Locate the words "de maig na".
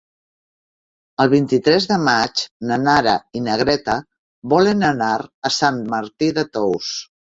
1.91-2.77